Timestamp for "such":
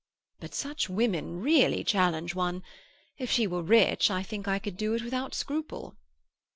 0.55-0.89